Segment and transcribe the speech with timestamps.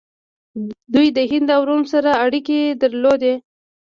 [0.93, 3.33] دوی د هند او روم سره اړیکې درلودې